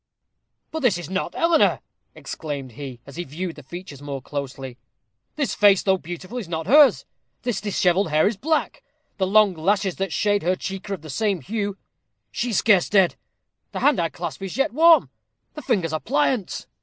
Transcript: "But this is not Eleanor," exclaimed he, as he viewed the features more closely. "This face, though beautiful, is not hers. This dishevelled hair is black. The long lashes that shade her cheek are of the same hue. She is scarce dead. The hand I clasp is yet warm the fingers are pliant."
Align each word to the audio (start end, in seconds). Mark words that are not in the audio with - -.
"But 0.71 0.79
this 0.79 0.97
is 0.97 1.11
not 1.11 1.35
Eleanor," 1.35 1.79
exclaimed 2.15 2.71
he, 2.71 2.99
as 3.05 3.17
he 3.17 3.23
viewed 3.23 3.55
the 3.55 3.61
features 3.61 4.01
more 4.01 4.19
closely. 4.19 4.79
"This 5.35 5.53
face, 5.53 5.83
though 5.83 5.99
beautiful, 5.99 6.39
is 6.39 6.49
not 6.49 6.65
hers. 6.65 7.05
This 7.43 7.61
dishevelled 7.61 8.09
hair 8.09 8.25
is 8.25 8.35
black. 8.35 8.81
The 9.17 9.27
long 9.27 9.53
lashes 9.53 9.97
that 9.97 10.11
shade 10.11 10.41
her 10.41 10.55
cheek 10.55 10.89
are 10.89 10.95
of 10.95 11.03
the 11.03 11.11
same 11.11 11.41
hue. 11.41 11.77
She 12.31 12.49
is 12.49 12.57
scarce 12.57 12.89
dead. 12.89 13.15
The 13.73 13.81
hand 13.81 13.99
I 13.99 14.09
clasp 14.09 14.41
is 14.41 14.57
yet 14.57 14.73
warm 14.73 15.11
the 15.53 15.61
fingers 15.61 15.93
are 15.93 15.99
pliant." 15.99 16.65